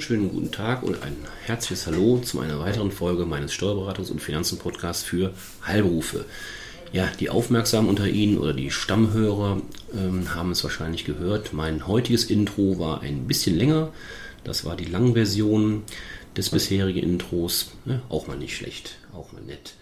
[0.00, 1.14] wunderschönen guten Tag und ein
[1.44, 5.34] herzliches Hallo zu einer weiteren Folge meines Steuerberatungs- und Finanzen-Podcasts für
[5.66, 6.24] Heilberufe.
[6.90, 9.60] Ja, die Aufmerksamen unter Ihnen oder die Stammhörer
[9.94, 11.52] ähm, haben es wahrscheinlich gehört.
[11.52, 13.92] Mein heutiges Intro war ein bisschen länger.
[14.42, 15.82] Das war die Langversion
[16.34, 17.72] des bisherigen Intros.
[17.84, 19.74] Ja, auch mal nicht schlecht, auch mal nett.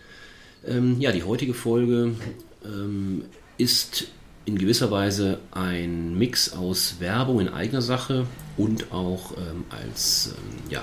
[0.66, 2.16] Ähm, ja, die heutige Folge
[2.64, 3.22] ähm,
[3.56, 4.08] ist
[4.48, 8.24] in gewisser Weise ein Mix aus Werbung in eigener Sache
[8.56, 10.82] und auch ähm, als ähm, ja,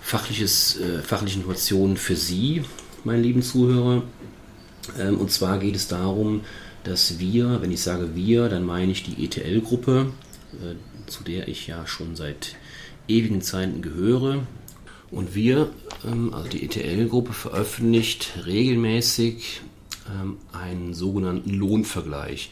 [0.00, 2.64] fachliches, äh, fachliche Information für Sie,
[3.04, 4.02] meine lieben Zuhörer.
[4.98, 6.40] Ähm, und zwar geht es darum,
[6.82, 10.10] dass wir, wenn ich sage wir, dann meine ich die ETL-Gruppe,
[10.54, 12.56] äh, zu der ich ja schon seit
[13.06, 14.40] ewigen Zeiten gehöre.
[15.12, 15.70] Und wir,
[16.04, 19.60] ähm, also die ETL-Gruppe, veröffentlicht regelmäßig
[20.52, 22.50] einen sogenannten Lohnvergleich.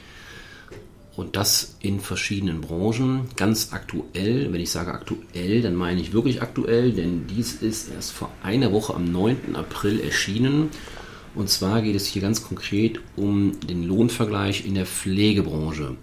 [1.16, 3.28] Und das in verschiedenen Branchen.
[3.36, 8.12] Ganz aktuell, wenn ich sage aktuell, dann meine ich wirklich aktuell, denn dies ist erst
[8.12, 9.54] vor einer Woche am 9.
[9.56, 10.70] April erschienen.
[11.34, 15.96] Und zwar geht es hier ganz konkret um den Lohnvergleich in der Pflegebranche.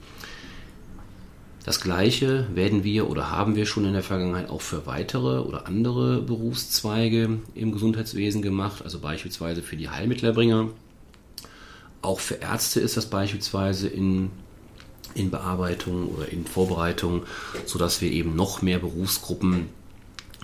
[1.65, 5.67] Das gleiche werden wir oder haben wir schon in der Vergangenheit auch für weitere oder
[5.67, 10.69] andere Berufszweige im Gesundheitswesen gemacht, also beispielsweise für die Heilmittelerbringer
[12.01, 14.31] auch für Ärzte ist das beispielsweise in,
[15.15, 17.23] in Bearbeitung oder in Vorbereitung,
[17.65, 19.69] sodass wir eben noch mehr Berufsgruppen,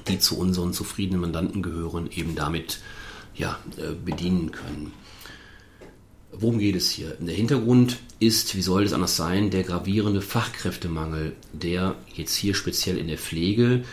[0.08, 2.80] die zu unseren zufriedenen Mandanten gehören, eben damit
[3.36, 4.92] ja, äh, bedienen können.
[6.32, 7.16] Worum geht es hier?
[7.20, 12.98] Der Hintergrund ist, wie soll es anders sein, der gravierende Fachkräftemangel, der jetzt hier speziell
[12.98, 13.84] in der Pflege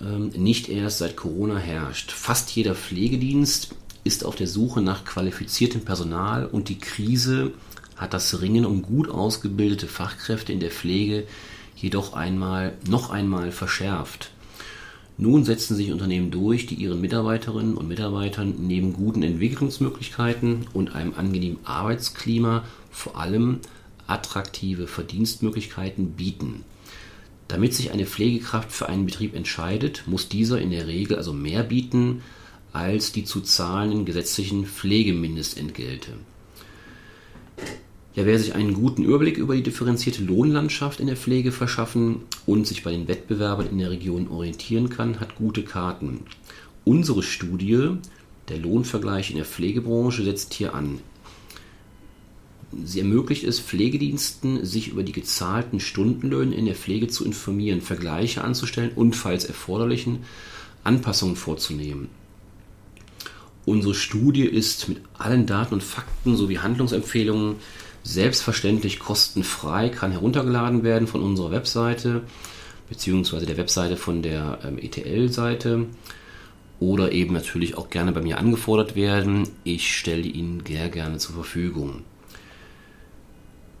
[0.00, 2.12] ähm, nicht erst seit Corona herrscht.
[2.12, 3.74] Fast jeder Pflegedienst
[4.04, 7.52] ist auf der Suche nach qualifiziertem Personal und die Krise
[7.96, 11.24] hat das Ringen um gut ausgebildete Fachkräfte in der Pflege
[11.76, 14.30] jedoch einmal, noch einmal verschärft.
[15.18, 21.14] Nun setzen sich Unternehmen durch, die ihren Mitarbeiterinnen und Mitarbeitern neben guten Entwicklungsmöglichkeiten und einem
[21.14, 23.60] angenehmen Arbeitsklima vor allem
[24.06, 26.64] attraktive Verdienstmöglichkeiten bieten.
[27.48, 31.62] Damit sich eine Pflegekraft für einen Betrieb entscheidet, muss dieser in der Regel also mehr
[31.62, 32.22] bieten,
[32.72, 36.12] als die zu zahlenden gesetzlichen Pflegemindestentgelte.
[38.14, 42.66] Ja, wer sich einen guten Überblick über die differenzierte Lohnlandschaft in der Pflege verschaffen und
[42.66, 46.20] sich bei den Wettbewerbern in der Region orientieren kann, hat gute Karten.
[46.84, 47.96] Unsere Studie,
[48.48, 50.98] der Lohnvergleich in der Pflegebranche, setzt hier an.
[52.84, 58.44] Sie ermöglicht es Pflegediensten, sich über die gezahlten Stundenlöhne in der Pflege zu informieren, Vergleiche
[58.44, 60.20] anzustellen und, falls erforderlichen,
[60.84, 62.08] Anpassungen vorzunehmen.
[63.64, 67.56] Unsere Studie ist mit allen Daten und Fakten sowie Handlungsempfehlungen
[68.02, 72.22] selbstverständlich kostenfrei, kann heruntergeladen werden von unserer Webseite
[72.92, 75.86] beziehungsweise der Webseite von der ähm, ETL-Seite
[76.78, 79.48] oder eben natürlich auch gerne bei mir angefordert werden.
[79.64, 82.02] Ich stelle Ihnen sehr gerne zur Verfügung.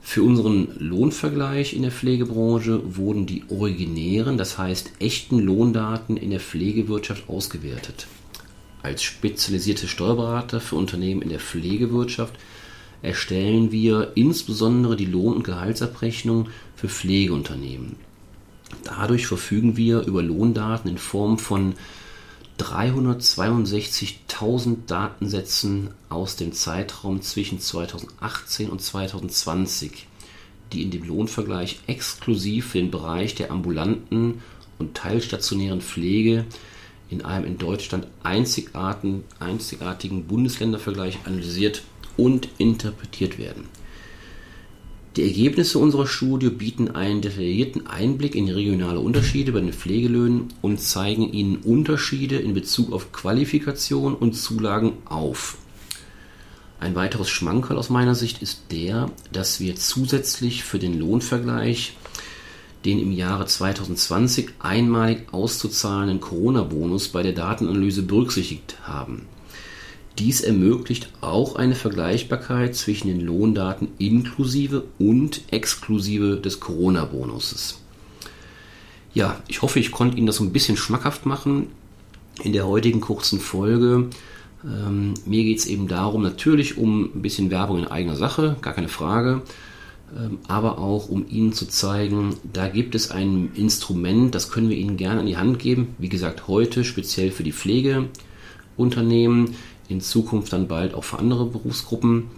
[0.00, 6.40] Für unseren Lohnvergleich in der Pflegebranche wurden die originären, das heißt echten Lohndaten in der
[6.40, 8.06] Pflegewirtschaft ausgewertet
[8.82, 12.34] als spezialisierte Steuerberater für Unternehmen in der Pflegewirtschaft
[13.02, 17.96] erstellen wir insbesondere die Lohn- und Gehaltsabrechnung für Pflegeunternehmen.
[18.84, 21.74] Dadurch verfügen wir über Lohndaten in Form von
[22.58, 30.06] 362.000 Datensätzen aus dem Zeitraum zwischen 2018 und 2020,
[30.72, 34.42] die in dem Lohnvergleich exklusiv für den Bereich der ambulanten
[34.78, 36.44] und teilstationären Pflege
[37.12, 41.82] in einem in Deutschland einzigartigen, Bundesländervergleich analysiert
[42.16, 43.68] und interpretiert werden.
[45.16, 50.80] Die Ergebnisse unserer Studie bieten einen detaillierten Einblick in regionale Unterschiede bei den Pflegelöhnen und
[50.80, 55.58] zeigen Ihnen Unterschiede in Bezug auf Qualifikation und Zulagen auf.
[56.80, 61.94] Ein weiteres Schmankerl aus meiner Sicht ist der, dass wir zusätzlich für den Lohnvergleich
[62.84, 69.26] den im Jahre 2020 einmalig auszuzahlenden Corona-Bonus bei der Datenanalyse berücksichtigt haben.
[70.18, 77.80] Dies ermöglicht auch eine Vergleichbarkeit zwischen den Lohndaten inklusive und exklusive des Corona-Bonuses.
[79.14, 81.68] Ja, ich hoffe, ich konnte Ihnen das so ein bisschen schmackhaft machen
[82.42, 84.08] in der heutigen kurzen Folge.
[84.64, 88.74] Ähm, mir geht es eben darum, natürlich um ein bisschen Werbung in eigener Sache, gar
[88.74, 89.42] keine Frage.
[90.16, 94.76] Ähm, aber auch um Ihnen zu zeigen, da gibt es ein Instrument, das können wir
[94.76, 95.94] Ihnen gerne an die Hand geben.
[95.98, 99.54] Wie gesagt, heute speziell für die Pflegeunternehmen,
[99.88, 102.30] in Zukunft dann bald auch für andere Berufsgruppen.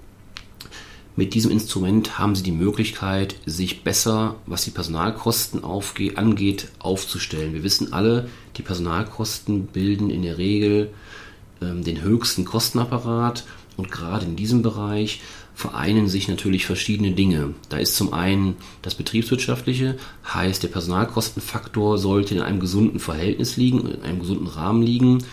[1.17, 7.55] Mit diesem Instrument haben Sie die Möglichkeit, sich besser, was die Personalkosten angeht, aufzustellen.
[7.55, 10.91] Wir wissen alle, die Personalkosten bilden in der Regel
[11.62, 13.44] ähm, den höchsten Kostenapparat
[13.76, 15.21] und gerade in diesem Bereich
[15.55, 17.55] vereinen sich natürlich verschiedene Dinge.
[17.69, 19.97] Da ist zum einen das betriebswirtschaftliche,
[20.32, 25.25] heißt der Personalkostenfaktor sollte in einem gesunden Verhältnis liegen, in einem gesunden Rahmen liegen,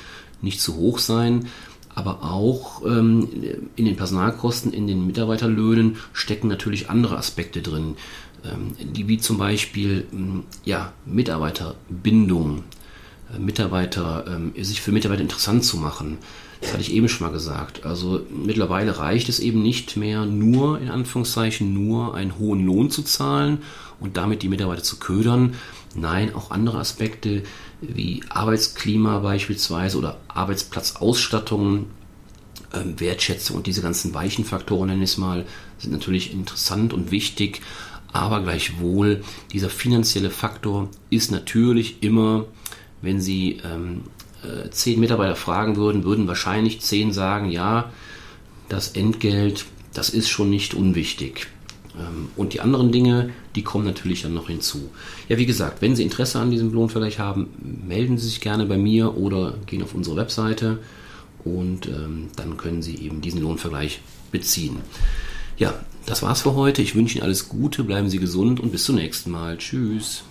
[0.41, 1.47] nicht zu hoch sein
[1.95, 3.27] aber auch ähm,
[3.75, 7.95] in den Personalkosten, in den Mitarbeiterlöhnen stecken natürlich andere Aspekte drin,
[8.45, 12.63] ähm, die wie zum Beispiel ähm, ja, Mitarbeiterbindung,
[13.33, 16.17] äh, Mitarbeiter, ähm, sich für Mitarbeiter interessant zu machen.
[16.61, 17.85] Das hatte ich eben schon mal gesagt.
[17.85, 23.01] Also mittlerweile reicht es eben nicht mehr nur, in Anführungszeichen, nur einen hohen Lohn zu
[23.01, 23.59] zahlen
[23.99, 25.55] und damit die Mitarbeiter zu ködern.
[25.95, 27.43] Nein, auch andere Aspekte
[27.81, 31.87] wie Arbeitsklima beispielsweise oder Arbeitsplatzausstattung,
[32.73, 35.45] ähm, Wertschätzung und diese ganzen weichen Faktoren, nenne ich es mal,
[35.79, 37.61] sind natürlich interessant und wichtig.
[38.13, 42.45] Aber gleichwohl, dieser finanzielle Faktor ist natürlich immer,
[43.01, 44.03] wenn Sie ähm,
[44.43, 47.91] äh, zehn Mitarbeiter fragen würden, würden wahrscheinlich zehn sagen, ja,
[48.69, 51.47] das Entgelt, das ist schon nicht unwichtig.
[51.95, 54.89] Ähm, und die anderen Dinge, die kommen natürlich dann noch hinzu.
[55.27, 57.49] Ja, wie gesagt, wenn Sie Interesse an diesem Lohnvergleich haben,
[57.87, 60.79] melden Sie sich gerne bei mir oder gehen auf unsere Webseite
[61.43, 64.01] und ähm, dann können Sie eben diesen Lohnvergleich
[64.31, 64.77] beziehen.
[65.57, 65.73] Ja,
[66.05, 66.81] das war's für heute.
[66.81, 69.57] Ich wünsche Ihnen alles Gute, bleiben Sie gesund und bis zum nächsten Mal.
[69.57, 70.23] Tschüss.